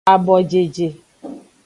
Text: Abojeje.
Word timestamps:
Abojeje. 0.13 0.87